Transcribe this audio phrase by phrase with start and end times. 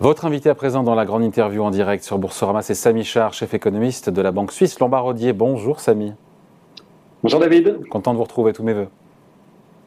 [0.00, 3.32] Votre invité à présent dans la grande interview en direct sur Boursorama, c'est Samy Char,
[3.32, 5.32] chef économiste de la banque suisse Lombard-Odier.
[5.32, 6.12] Bonjour Samy.
[7.24, 7.80] Bonjour David.
[7.88, 8.86] Content de vous retrouver, tous mes voeux.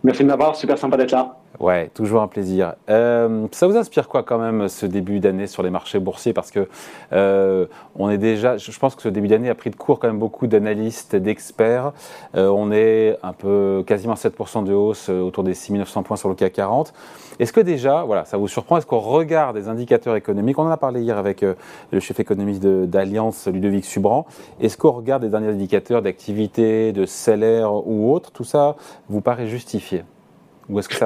[0.03, 1.37] Merci de m'avoir, super sympa d'être là.
[1.59, 2.75] Ouais, toujours un plaisir.
[2.89, 6.33] Euh, ça vous inspire quoi quand même ce début d'année sur les marchés boursiers?
[6.33, 6.67] Parce que
[7.11, 10.07] euh, on est déjà, je pense que ce début d'année a pris de court quand
[10.07, 11.91] même beaucoup d'analystes, d'experts.
[12.35, 16.35] Euh, on est un peu quasiment 7% de hausse autour des 6900 points sur le
[16.35, 16.93] CAC 40.
[17.39, 18.77] Est-ce que déjà, voilà, ça vous surprend?
[18.77, 22.63] Est-ce qu'on regarde des indicateurs économiques On en a parlé hier avec le chef économiste
[22.63, 24.25] d'Alliance, Ludovic Subran.
[24.61, 28.75] Est-ce qu'on regarde des derniers indicateurs d'activité, de salaire ou autre Tout ça
[29.09, 30.03] vous paraît justifié?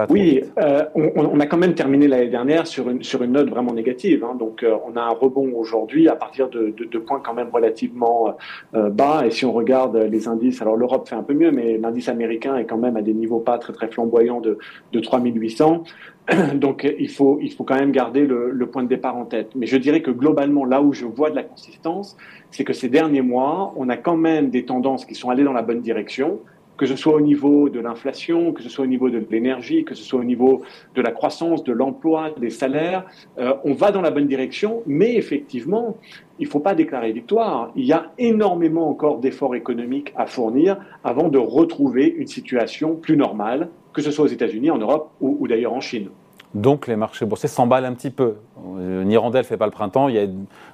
[0.09, 3.73] Oui, euh, on, a quand même terminé l'année dernière sur une, sur une note vraiment
[3.73, 4.23] négative.
[4.23, 4.35] Hein.
[4.35, 8.35] donc, euh, on a un rebond aujourd'hui à partir de, de, points quand même relativement
[8.75, 9.23] euh, bas.
[9.25, 12.55] Et si on regarde les indices, alors l'Europe fait un peu mieux, mais l'indice américain
[12.57, 14.57] est quand même à des niveaux pas très très flamboyants de,
[14.93, 15.83] de 3800.
[16.55, 19.51] Donc, il faut, il faut quand même garder le, le point de départ en tête.
[19.55, 22.17] Mais je dirais que globalement, là où je vois de la consistance,
[22.51, 25.53] c'est que ces derniers mois, on a quand même des tendances qui sont allées dans
[25.53, 26.39] la bonne direction
[26.77, 29.95] que ce soit au niveau de l'inflation, que ce soit au niveau de l'énergie, que
[29.95, 30.61] ce soit au niveau
[30.95, 33.05] de la croissance, de l'emploi, des salaires,
[33.37, 35.97] euh, on va dans la bonne direction, mais effectivement,
[36.39, 37.71] il ne faut pas déclarer victoire.
[37.75, 43.15] Il y a énormément encore d'efforts économiques à fournir avant de retrouver une situation plus
[43.15, 46.09] normale, que ce soit aux États-Unis, en Europe ou, d'ailleurs en Chine.
[46.53, 48.35] Donc les marchés boursiers s'emballent un petit peu.
[48.77, 50.27] Euh, Nirandel ne fait pas le printemps, il y a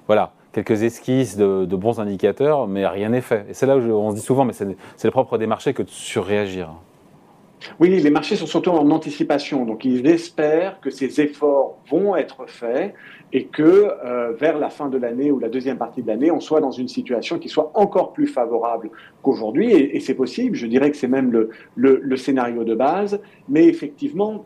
[0.07, 3.45] voilà, quelques esquisses de, bons indicateurs, mais rien n'est fait.
[3.49, 4.67] Et c'est là où on se dit souvent, mais c'est
[5.05, 6.69] le propre des marchés que de surréagir.
[7.79, 12.47] Oui, les marchés sont surtout en anticipation, donc ils espèrent que ces efforts vont être
[12.47, 12.93] faits
[13.33, 13.61] et que
[14.03, 16.71] euh, vers la fin de l'année ou la deuxième partie de l'année, on soit dans
[16.71, 18.89] une situation qui soit encore plus favorable
[19.21, 19.71] qu'aujourd'hui.
[19.73, 24.45] Et, c'est possible, je dirais que c'est même le, le, scénario de base, mais effectivement,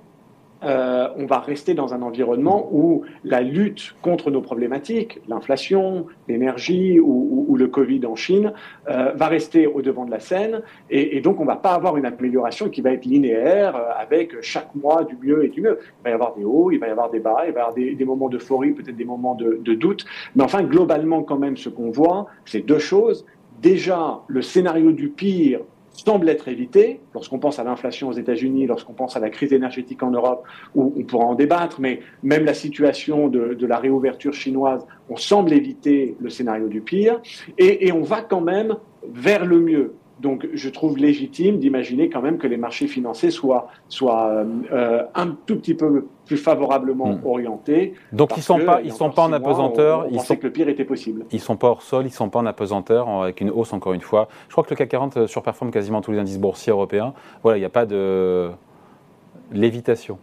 [0.64, 7.00] euh, on va rester dans un environnement où la lutte contre nos problématiques, l'inflation, l'énergie
[7.00, 8.52] ou, le Covid en Chine,
[8.90, 10.62] euh, va rester au devant de la scène.
[10.90, 14.42] Et, donc, on ne va pas avoir une amélioration qui va être linéaire euh, avec
[14.42, 15.80] chaque mois du mieux et du mieux.
[15.82, 17.64] Il va y avoir des hauts, il va y avoir des bas, il va y
[17.64, 20.06] avoir des, moments d'euphorie, peut-être des moments de, de doute.
[20.36, 23.26] Mais enfin, globalement, quand même, ce qu'on voit, c'est deux choses.
[23.62, 25.62] Déjà, le scénario du pire
[25.98, 27.00] semble être évité.
[27.14, 30.46] Lorsqu'on pense à l'inflation aux États-Unis, lorsqu'on pense à la crise énergétique en Europe,
[30.76, 35.54] où on pourra en débattre, mais même la situation de, la réouverture chinoise, on semble
[35.54, 37.22] éviter le scénario du pire,
[37.58, 38.76] et on va quand même
[39.08, 39.94] vers le mieux.
[40.22, 45.36] Donc, je trouve légitime d'imaginer quand même que les marchés financiers soient, soient euh, un
[45.46, 47.22] tout petit peu plus favorablement hmm.
[47.26, 47.94] orientés.
[48.14, 50.08] Donc, ils ne sont pas, ils sont pas en apesanteur.
[50.10, 51.26] ils sont que le pire était possible.
[51.32, 53.94] Ils sont pas hors sol, ils ne sont pas en apesanteur, avec une hausse encore
[53.94, 54.30] une fois.
[54.48, 57.14] Je crois que le CAC 40 euh, surperforme quasiment tous les indices boursiers européens.
[57.44, 58.52] Voilà, il n'y a pas de
[59.52, 60.18] lévitation.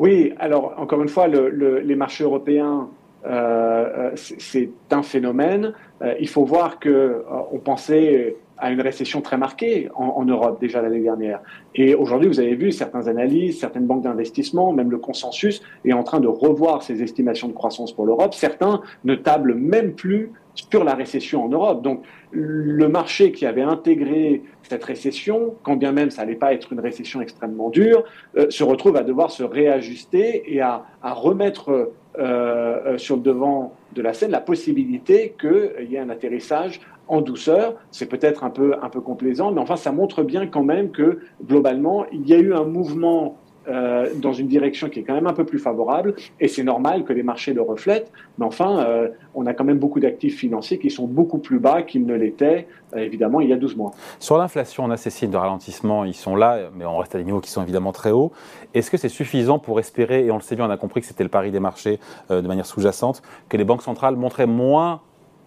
[0.00, 2.88] Oui, alors encore une fois, les marchés européens
[3.26, 5.72] euh, c'est un phénomène.
[6.20, 11.02] il faut voir que on pensait à une récession très marquée en, Europe déjà l'année
[11.02, 11.40] dernière.
[11.74, 16.02] Et aujourd'hui, vous avez vu certaines analyses, certaines banques d'investissement, même le consensus est en
[16.02, 18.32] train de revoir ses estimations de croissance pour l'Europe.
[18.32, 21.82] Certains ne tablent même plus sur la récession en Europe.
[21.82, 26.72] Donc le marché qui avait intégré cette récession, quand bien même ça n'allait pas être
[26.72, 28.04] une récession extrêmement dure,
[28.38, 33.74] euh, se retrouve à devoir se réajuster et à, remettre euh, euh, sur le devant
[33.94, 37.74] de la scène la possibilité qu'il y ait un atterrissage en douceur.
[37.90, 41.20] C'est peut-être un peu, un peu complaisant, mais enfin, ça montre bien quand même que
[41.44, 45.26] globalement, il y a eu un mouvement euh, dans une direction qui est quand même
[45.26, 49.08] un peu plus favorable, et c'est normal que les marchés le reflètent, mais enfin, euh,
[49.34, 52.68] on a quand même beaucoup d'actifs financiers qui sont beaucoup plus bas qu'ils ne l'étaient,
[52.94, 53.92] euh, évidemment, il y a 12 mois.
[54.18, 57.18] Sur l'inflation, on a ces signes de ralentissement, ils sont là, mais on reste à
[57.18, 58.32] des niveaux qui sont évidemment très hauts.
[58.74, 61.06] Est-ce que c'est suffisant pour espérer, et on le sait bien, on a compris que
[61.06, 61.98] c'était le pari des marchés
[62.28, 65.00] de manière sous-jacente, que les banques centrales montraient moins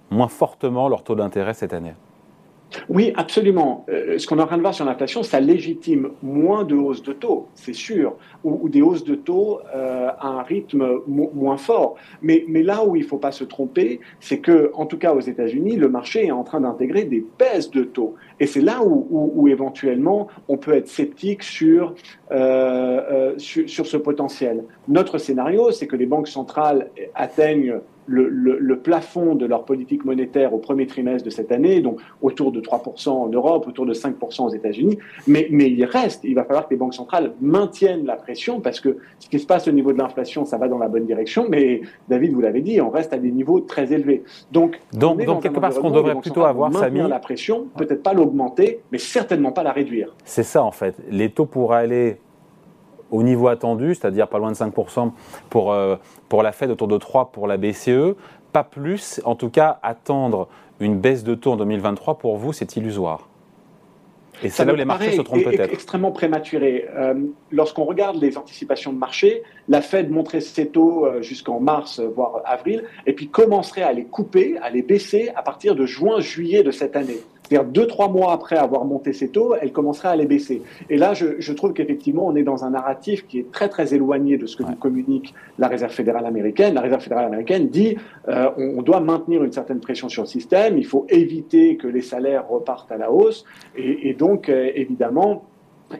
[0.10, 1.94] moins fortement leur taux d'intérêt cette année
[2.90, 3.86] oui, absolument.
[3.90, 7.04] Euh, ce qu'on est en train de voir sur l'inflation, ça légitime moins de hausses
[7.04, 11.96] de taux, c'est sûr, ou, des hausses de taux euh, à un rythme moins fort.
[12.22, 15.22] Mais, là où il ne faut pas se tromper, c'est que, en tout cas aux
[15.22, 18.16] États-Unis, le marché est en train d'intégrer des baisses de taux.
[18.40, 21.96] Et c'est là où, éventuellement on peut être sceptique sur,
[22.32, 24.66] euh, sur ce potentiel.
[24.88, 30.60] Notre scénario, c'est que les banques centrales atteignent le, plafond de leur politique monétaire au
[30.60, 34.50] premier trimestre de cette année, donc autour de 3% en Europe, autour de 5% aux
[34.50, 34.98] États-Unis.
[35.28, 38.80] Mais, mais il reste, il va falloir que les banques centrales maintiennent la pression parce
[38.80, 41.48] que ce qui se passe au niveau de l'inflation, ça va dans la bonne direction.
[41.50, 44.24] Mais David, vous l'avez dit, on reste à des niveaux très élevés.
[44.52, 48.14] Donc, donc, donc quelque part, ce qu'on devrait plutôt avoir, maintenir la pression, peut-être pas
[48.14, 50.16] l'augmenter, mais certainement pas la réduire.
[50.24, 50.96] C'est ça en fait.
[51.10, 52.18] Les taux pourraient aller
[53.12, 55.12] au niveau attendu, c'est-à-dire pas loin de 5%
[55.50, 55.76] pour,
[56.30, 58.16] pour la Fed, autour de 3% pour la BCE.
[58.54, 60.48] Pas plus, en tout cas, attendre
[60.80, 63.28] une baisse de taux en 2023, pour vous, c'est illusoire.
[64.44, 65.74] Et c'est là où les marchés se trompent peut-être.
[65.74, 66.86] extrêmement prématuré.
[66.96, 67.16] Euh,
[67.52, 72.42] lorsqu'on regarde les anticipations de marché, la Fed montrait ses taux euh, jusqu'en mars, voire
[72.46, 76.62] avril, et puis commencerait à les couper, à les baisser à partir de juin, juillet
[76.62, 77.20] de cette année.
[77.48, 80.62] C'est-à-dire deux, trois mois après avoir monté ses taux, elle commencerait à les baisser.
[80.90, 83.94] Et là, je, je trouve qu'effectivement, on est dans un narratif qui est très, très
[83.94, 86.74] éloigné de ce que nous communique la Réserve fédérale américaine.
[86.74, 87.98] La Réserve fédérale américaine dit
[88.28, 92.02] euh, on, doit maintenir une certaine pression sur le système, il faut éviter que les
[92.02, 93.46] salaires repartent à la hausse.
[93.78, 95.44] Et, et donc, euh, évidemment,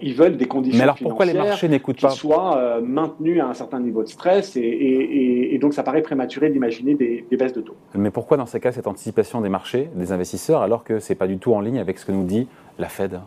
[0.02, 3.40] ils veulent des conditions Mais alors pourquoi les marchés n'écoutent pas qui soient euh, maintenues
[3.40, 7.62] à un certain niveau de stress et, donc ça paraît prématuré d'imaginer des, baisses de
[7.62, 7.76] taux.
[7.96, 11.28] Mais pourquoi dans ces cas cette anticipation des marchés, des investisseurs, alors que c'est pas
[11.28, 12.48] du tout en ligne avec ce que nous dit
[12.78, 13.20] la Fed?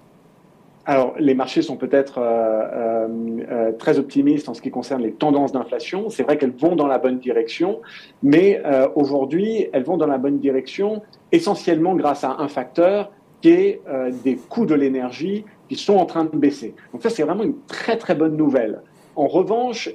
[0.86, 3.06] Alors, les marchés sont peut-être euh,
[3.50, 6.08] euh, très optimistes en ce qui concerne les tendances d'inflation.
[6.08, 7.80] C'est vrai qu'elles vont dans la bonne direction,
[8.22, 8.62] mais
[8.94, 11.02] aujourd'hui, elles vont dans la bonne direction
[11.32, 13.10] essentiellement grâce à un facteur
[13.40, 13.80] qui est
[14.24, 16.74] des coûts de l'énergie qui sont en train de baisser.
[16.92, 18.82] Donc ça, c'est vraiment une très très bonne nouvelle.
[19.14, 19.88] En revanche,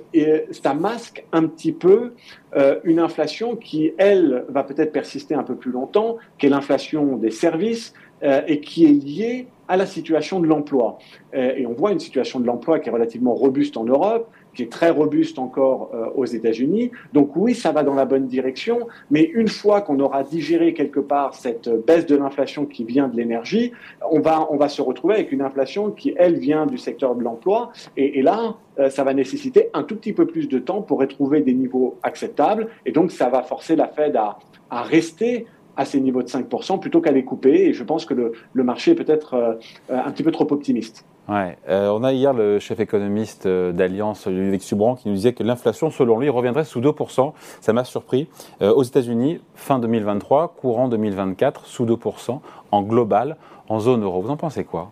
[0.52, 2.14] ça masque un petit peu
[2.56, 7.18] euh, une inflation qui, elle, va peut-être persister un peu plus longtemps, qui est l'inflation
[7.18, 7.94] des services
[8.24, 10.98] euh, et qui est liée à la situation de l'emploi.
[11.34, 14.64] Euh, et on voit une situation de l'emploi qui est relativement robuste en Europe, qui
[14.64, 16.92] est très robuste encore euh, aux États-Unis.
[17.14, 21.00] Donc oui, ça va dans la bonne direction, mais une fois qu'on aura digéré quelque
[21.00, 23.72] part cette baisse de l'inflation qui vient de l'énergie,
[24.10, 27.24] on va, on va se retrouver avec une inflation qui, elle, vient du secteur de
[27.24, 27.72] l'emploi.
[27.98, 31.42] Et, là, euh, ça va nécessiter un tout petit peu plus de temps pour retrouver
[31.42, 32.68] des niveaux acceptables.
[32.86, 34.38] Et donc, ça va forcer la Fed à,
[34.84, 35.46] rester
[35.78, 37.68] à ces niveaux de 5% plutôt qu'à les couper.
[37.68, 39.54] Et je pense que le, le marché est peut-être euh,
[39.90, 41.06] un petit peu trop optimiste.
[41.30, 45.44] Euh, on a hier le chef économiste euh, d'Alliance, Ludovic Subran, qui nous disait que
[45.44, 47.34] l'inflation, selon lui, reviendrait sous 2%.
[47.62, 48.28] Ça m'a surpris.
[48.62, 52.40] Euh, aux États-Unis, fin 2023, courant 2024, sous 2%,
[52.72, 53.38] en global,
[53.70, 54.22] en zone euro.
[54.22, 54.92] Vous en pensez quoi?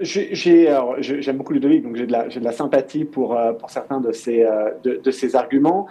[0.00, 3.36] J'aime beaucoup Ludovic, donc j'ai de, la sympathie pour,
[3.66, 5.88] certains de ces arguments.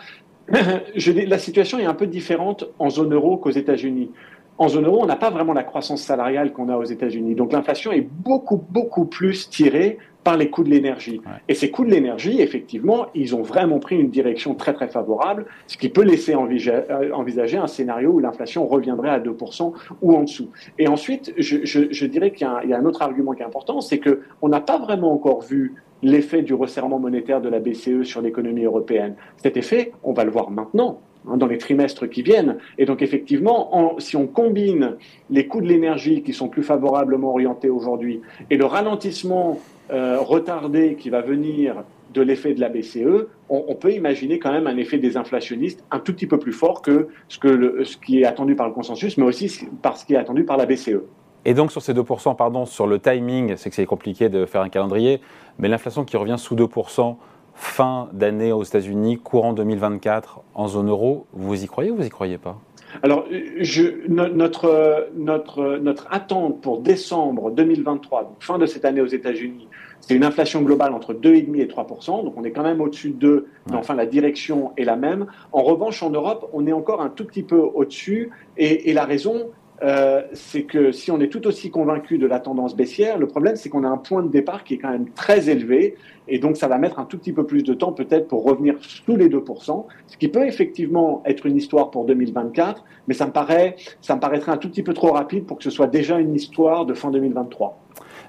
[1.28, 4.12] La situation est un peu différente en zone euro qu'aux États-Unis
[4.58, 7.36] en zone euro, on n'a pas vraiment la croissance salariale qu'on a aux États-Unis.
[7.36, 11.20] Donc l'inflation est beaucoup, beaucoup plus tirée par les coûts de l'énergie.
[11.48, 15.48] Et ces coûts de l'énergie, effectivement, ils ont vraiment pris une direction très, très favorable,
[15.68, 20.22] ce qui peut laisser euh, envisager un scénario où l'inflation reviendrait à 2% ou en
[20.22, 20.50] dessous.
[20.78, 24.00] Et ensuite, je, dirais qu'il y, y, a un autre argument qui est important, c'est
[24.00, 28.64] qu'on n'a pas vraiment encore vu l'effet du resserrement monétaire de la BCE sur l'économie
[28.64, 29.16] européenne.
[29.38, 31.00] Cet effet, on va le voir maintenant.
[31.28, 32.58] Hein, dans les trimestres qui viennent.
[32.80, 34.98] Et donc effectivement, si on combine
[35.30, 39.60] les coûts de l'énergie qui sont plus favorablement orientés aujourd'hui et le ralentissement
[39.92, 41.84] euh, retardé qui va venir
[42.16, 46.14] de l'effet de la BCE, on, peut imaginer quand même un effet désinflationniste un tout
[46.14, 49.24] petit peu plus fort que ce, que ce qui est attendu par le consensus, mais
[49.24, 51.02] aussi par ce qui est attendu par la BCE.
[51.46, 54.62] Et donc sur ces 2%, pardon, sur le timing, c'est que c'est compliqué de faire
[54.62, 55.22] un calendrier,
[55.60, 57.16] mais l'inflation qui revient sous 2%,
[57.56, 62.10] fin d'année aux États-Unis, courant 2024 en zone euro, vous y croyez ou vous y
[62.10, 62.60] croyez pas?
[63.04, 63.26] Alors,
[63.60, 69.68] je, notre, notre, notre attente pour décembre 2023, donc fin de cette année aux États-Unis,
[70.02, 71.88] c'est une inflation globale entre 2,5 et 3
[72.24, 75.28] donc on est quand même au-dessus de 2, mais enfin la direction est la même.
[75.52, 79.06] En revanche, en Europe, on est encore un tout petit peu au-dessus, et, et la
[79.06, 79.52] raison,
[79.84, 83.56] euh, c'est que si on est tout aussi convaincu de la tendance baissière, le problème
[83.56, 85.96] c'est qu'on a un point de départ qui est quand même très élevé
[86.28, 88.76] et donc ça va mettre un tout petit peu plus de temps peut-être pour revenir
[88.80, 93.32] sous les 2%, ce qui peut effectivement être une histoire pour 2024, mais ça me,
[93.32, 96.20] paraît, ça me paraîtrait un tout petit peu trop rapide pour que ce soit déjà
[96.20, 97.78] une histoire de fin 2023.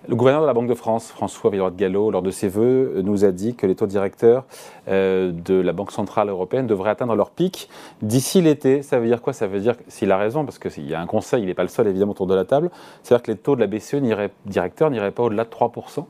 [0.08, 3.02] Le gouverneur de la Banque de France, François Villeroy de Gallo, lors de ses vœux,
[3.04, 4.44] nous a dit que les taux directeurs
[4.88, 7.68] euh, de la Banque Centrale Européenne devraient atteindre leur pic
[8.02, 8.82] d'ici l'été.
[8.82, 9.32] Ça veut dire quoi?
[9.32, 11.62] Ça veut dire, s'il a raison, parce qu'il y a un conseil, il n'est pas
[11.62, 12.70] le seul évidemment autour de la table,
[13.04, 13.96] c'est-à-dire que les taux de la BCE
[14.44, 16.04] directeurs n'iraient pas au-delà de 3%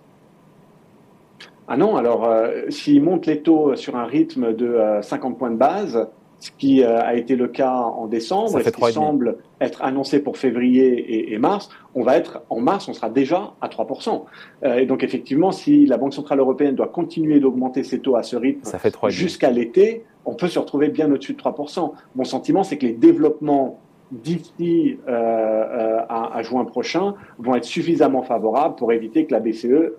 [1.68, 5.50] ah non, alors euh, s'il monte les taux sur un rythme de 50 euh, points
[5.50, 6.08] de base,
[6.42, 10.18] ce qui euh, a été le cas en décembre et ce qui semble être annoncé
[10.18, 14.24] pour février et, mars, on va être en mars, on sera déjà à 3%.
[14.64, 18.24] Euh, et donc effectivement, si la Banque centrale européenne doit continuer d'augmenter ses taux à
[18.24, 18.68] ce rythme
[19.08, 21.92] jusqu'à l'été, on peut se retrouver bien au-dessus de 3%.
[22.16, 23.78] Mon sentiment, c'est que les développements
[24.10, 29.92] d'ici euh, à, juin prochain vont être suffisamment favorables pour éviter que la BCE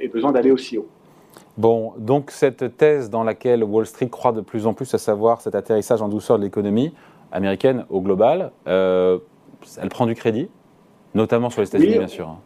[0.00, 0.88] ait besoin d'aller aussi haut.
[1.56, 5.40] Bon, donc cette thèse dans laquelle Wall Street croit de plus en plus, à savoir
[5.40, 6.92] cet atterrissage en douceur de l'économie
[7.30, 9.18] américaine au global, euh,
[9.80, 10.48] elle prend du crédit,
[11.14, 12.36] notamment sur les États-Unis, bien sûr.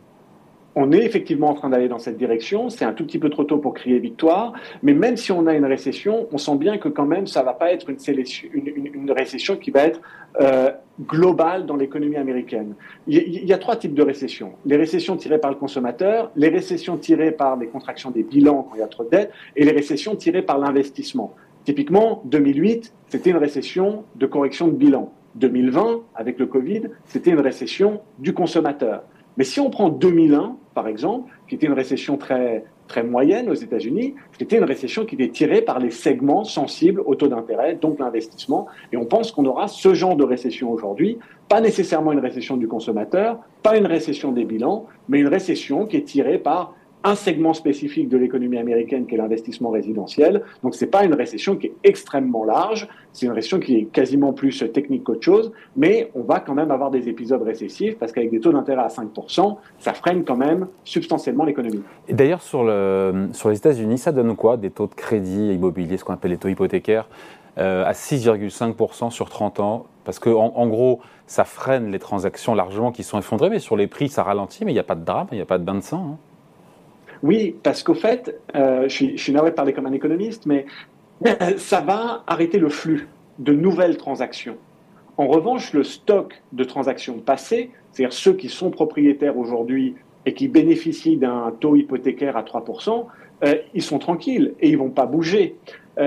[0.81, 2.71] On est effectivement en train d'aller dans cette direction.
[2.71, 4.53] C'est un tout petit peu trop tôt pour crier victoire,
[4.85, 7.53] mais même si on a une récession, on sent bien que quand même ça va
[7.53, 10.01] pas être une, récession qui va être
[10.41, 10.71] euh,
[11.03, 12.77] globale dans l'économie américaine.
[13.09, 16.97] Il y, a trois types de récessions les récessions tirées par le consommateur, les récessions
[16.97, 19.73] tirées par les contractions des bilans quand il y a trop de dettes, et les
[19.73, 21.35] récessions tirées par l'investissement.
[21.65, 25.13] Typiquement, 2008, c'était une récession de correction de bilan.
[25.35, 29.03] 2020, avec le Covid, c'était une récession du consommateur.
[29.39, 32.65] Mais si on prend 2001, par exemple, qui était une récession très,
[33.03, 37.27] moyenne aux États-Unis, c'était une récession qui était tirée par les segments sensibles au taux
[37.27, 38.69] d'intérêt, donc l'investissement.
[38.93, 41.19] Et on pense qu'on aura ce genre de récession aujourd'hui,
[41.49, 45.97] pas nécessairement une récession du consommateur, pas une récession des bilans, mais une récession qui
[45.97, 46.75] est tirée par
[47.05, 50.43] un segment spécifique de l'économie américaine qui est l'investissement résidentiel.
[50.63, 53.85] Donc ce n'est pas une récession qui est extrêmement large, c'est une récession qui est
[53.85, 58.13] quasiment plus technique qu'autre chose, mais on va quand même avoir des épisodes récessifs parce
[58.13, 61.83] qu'avec des taux d'intérêt à 5%, ça freine quand même substantiellement l'économie.
[62.09, 65.97] Et d'ailleurs sur, le, sur les États-Unis, ça donne quoi Des taux de crédit immobilier,
[65.97, 67.09] ce qu'on appelle les taux hypothécaires,
[67.59, 69.87] euh, à 6,5% sur 30 ans?
[70.05, 73.87] Parce qu'en en, gros, ça freine les transactions largement qui sont effondrées, mais sur les
[73.87, 75.65] prix, ça ralentit, mais il n'y a pas de drame, il n'y a pas de
[75.65, 76.13] bain de sang.
[76.13, 76.17] Hein.
[77.23, 80.67] Oui, parce qu'au fait, euh, je, suis, je navré de parler comme un économiste, mais
[81.27, 83.09] euh, ça va arrêter le flux
[83.39, 84.57] de nouvelles transactions.
[85.17, 89.97] En revanche, le stock de transactions passées, c'est-à-dire ceux qui sont propriétaires aujourd'hui
[90.27, 93.07] et qui bénéficient d'un taux hypothécaire à 3%,
[93.45, 95.57] euh, ils sont tranquilles et ils vont pas bouger.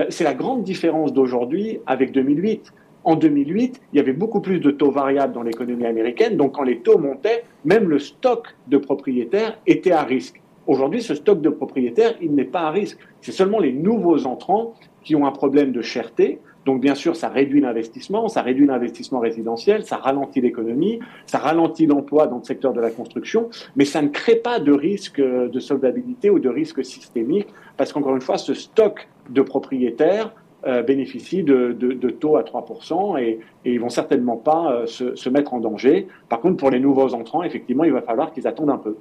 [0.08, 2.72] c'est la grande différence d'aujourd'hui avec 2008.
[3.04, 6.62] En 2008, il y avait beaucoup plus de taux variables dans l'économie américaine, donc quand
[6.62, 10.41] les taux montaient, même le stock de propriétaires était à risque.
[10.66, 12.98] Aujourd'hui, ce stock de propriétaires, il n'est pas à risque.
[13.20, 16.38] C'est seulement les nouveaux entrants qui ont un problème de cherté.
[16.64, 21.86] Donc, bien sûr, ça réduit l'investissement, ça réduit l'investissement résidentiel, ça ralentit l'économie, ça ralentit
[21.86, 25.58] l'emploi dans le secteur de la construction, mais ça ne crée pas de risque de
[25.58, 30.32] soldabilité ou de risque systémique, parce qu'encore une fois, ce stock de propriétaires
[30.64, 31.72] euh, bénéficie de,
[32.10, 36.06] taux à 3% et, et ils vont certainement pas euh, se mettre en danger.
[36.28, 38.96] Par contre, pour les nouveaux entrants, effectivement, il va falloir qu'ils attendent un peu.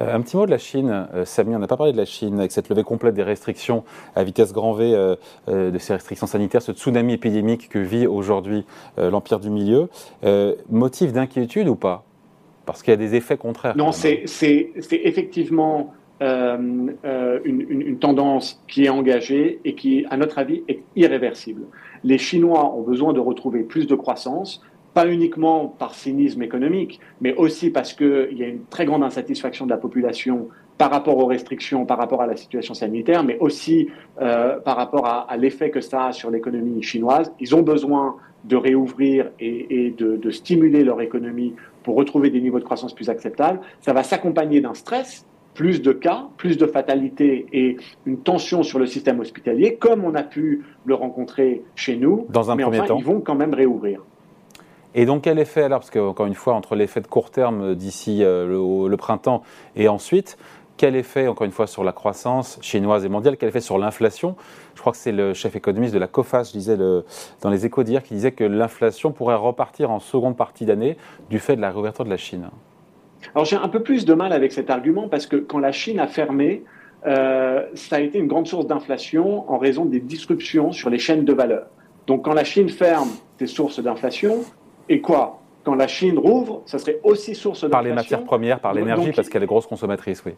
[0.00, 2.04] Euh, un petit mot de la Chine, euh, Samy, on n'a pas parlé de la
[2.04, 3.84] Chine, avec cette levée complète des restrictions
[4.16, 8.64] à vitesse grand V, euh, de ces restrictions sanitaires, ce tsunami épidémique que vit aujourd'hui
[8.96, 9.88] l'Empire du Milieu.
[10.70, 12.04] motif d'inquiétude ou pas?
[12.66, 13.76] Parce qu'il y a des effets contraires.
[13.76, 14.24] Non, c'est
[14.90, 16.96] effectivement une,
[17.44, 21.62] une, tendance qui est engagée et qui, à notre avis, est irréversible.
[22.04, 24.62] Les Chinois ont besoin de retrouver plus de croissance,
[24.94, 29.64] pas uniquement par cynisme économique, mais aussi parce qu'il y a une très grande insatisfaction
[29.64, 33.88] de la population par rapport aux restrictions, par rapport à la situation sanitaire, mais aussi
[34.20, 37.32] euh, par rapport à, l'effet que ça a sur l'économie chinoise.
[37.40, 42.58] Ils ont besoin de réouvrir et, de, de, stimuler leur économie pour retrouver des niveaux
[42.58, 43.60] de croissance plus acceptables.
[43.80, 48.78] Ça va s'accompagner d'un stress, plus de cas, plus de fatalités et une tension sur
[48.78, 52.26] le système hospitalier, comme on a pu le rencontrer chez nous.
[52.30, 52.98] Dans un mais premier enfin, temps.
[52.98, 54.02] ils vont quand même réouvrir.
[54.94, 58.22] Et donc quel effet alors Parce qu'encore une fois, entre l'effet de court terme d'ici
[58.22, 59.42] euh, le, printemps
[59.76, 60.36] et ensuite,
[60.76, 64.36] quel effet, encore une fois, sur la croissance chinoise et mondiale Quel effet sur l'inflation?
[64.74, 67.84] Je crois que c'est le chef économiste de la COFAS, je disais dans les échos
[67.84, 70.96] d'hier, qui disait que l'inflation pourrait repartir en seconde partie d'année
[71.30, 72.48] du fait de la réouverture de la Chine.
[73.34, 76.00] Alors j'ai un peu plus de mal avec cet argument parce que quand la Chine
[76.00, 76.64] a fermé,
[77.06, 81.24] euh, ça a été une grande source d'inflation en raison des disruptions sur les chaînes
[81.24, 81.66] de valeur.
[82.06, 84.40] Donc quand la Chine ferme des sources d'inflation,
[84.88, 85.40] et quoi?
[85.64, 87.70] Quand la Chine rouvre, ça serait aussi source d'inflation.
[87.70, 90.32] Par les matières premières, par l'énergie, parce qu'elle est grosse consommatrice, oui.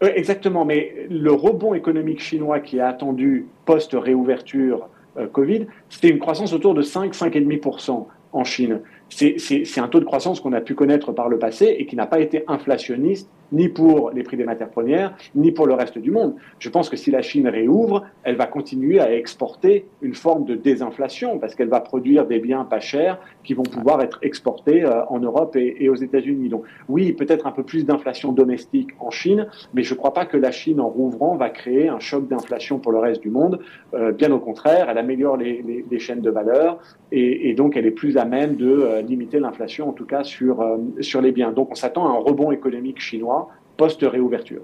[0.00, 6.52] exactement, mais le rebond économique chinois qui est attendu post-réouverture euh, Covid, c'était une croissance
[6.52, 8.80] autour de 5-5,5% en Chine.
[9.08, 12.06] C'est un taux de croissance qu'on a pu connaître par le passé et qui n'a
[12.06, 16.10] pas été inflationniste ni pour les prix des matières premières, ni pour le reste du
[16.10, 16.34] monde.
[16.58, 20.54] Je pense que si la Chine réouvre, elle va continuer à exporter une forme de
[20.54, 25.04] désinflation parce qu'elle va produire des biens pas chers qui vont pouvoir être exportés euh,
[25.06, 26.48] en Europe et, aux États-Unis.
[26.48, 30.26] Donc oui, peut-être un peu plus d'inflation domestique en Chine, mais je ne crois pas
[30.26, 33.60] que la Chine, en rouvrant, va créer un choc d'inflation pour le reste du monde.
[33.94, 35.64] Euh, bien au contraire, elle améliore les,
[35.98, 36.78] chaînes de valeur
[37.10, 40.64] et, donc elle est plus à même de euh, limiter l'inflation, en tout cas sur,
[41.00, 41.52] sur les biens.
[41.52, 44.62] Donc on s'attend à un rebond économique chinois post-réouverture.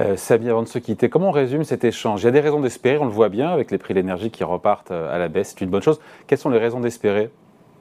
[0.00, 2.22] Euh, Sabine, avant de se quitter, comment on résume cet échange?
[2.22, 4.30] Il y a des raisons d'espérer, on le voit bien avec les prix de l'énergie
[4.30, 5.98] qui repartent euh, à la baisse, c'est une bonne chose.
[6.26, 7.30] Quelles sont les raisons d'espérer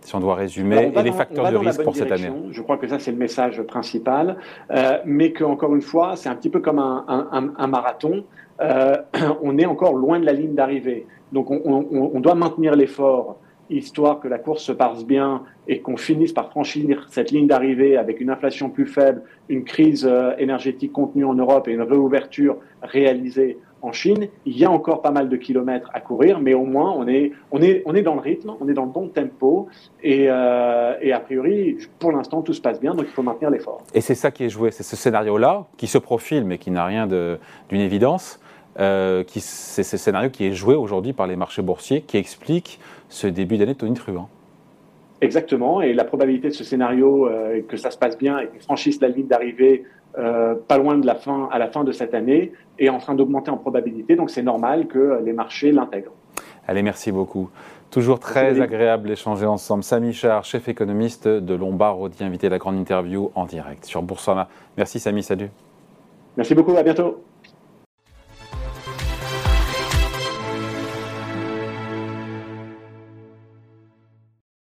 [0.01, 2.31] si on doit résumer, et les facteurs de risque pour cette année?
[2.51, 4.37] Je crois que ça, c'est le message principal,
[4.71, 8.23] euh, mais qu'encore une fois, c'est un petit peu comme un, marathon.
[8.61, 8.95] Euh,
[9.41, 11.07] on est encore loin de la ligne d'arrivée.
[11.33, 13.37] Donc, on, on doit maintenir l'effort
[13.69, 17.97] histoire que la course se passe bien et qu'on finisse par franchir cette ligne d'arrivée
[17.97, 22.57] avec une inflation plus faible, une crise euh, énergétique contenue en Europe et une réouverture
[22.81, 26.65] réalisée en Chine, il y a encore pas mal de kilomètres à courir, mais au
[26.65, 29.07] moins on est, on est, on est dans le rythme, on est dans le bon
[29.07, 29.67] tempo,
[30.01, 33.49] et, euh, et a priori, pour l'instant, tout se passe bien, donc il faut maintenir
[33.49, 33.83] l'effort.
[33.93, 36.85] Et c'est ça qui est joué, c'est ce scénario-là, qui se profile, mais qui n'a
[36.85, 37.39] rien d'une
[37.79, 38.39] évidence,
[38.79, 42.79] euh, c'est ce scénario qui est joué aujourd'hui par les marchés boursiers, qui explique
[43.09, 44.29] ce début d'année tonitruant.
[45.21, 48.59] Exactement, et la probabilité de ce scénario, euh, que ça se passe bien et qu'on
[48.59, 49.83] franchisse la ligne d'arrivée
[50.19, 53.15] euh, pas loin de la fin, à la fin de cette année, est en train
[53.15, 56.13] d'augmenter en probabilité, donc c'est normal que les marchés l'intègrent.
[56.67, 57.49] Allez, merci beaucoup.
[57.89, 59.83] Toujours très agréable d'échanger ensemble.
[59.83, 64.01] Samy Char, chef économiste de Lombard Odier, invité à la grande interview en direct sur
[64.01, 64.49] Boursorama.
[64.75, 65.49] Merci Samy, salut.
[66.35, 67.23] Merci beaucoup, à bientôt.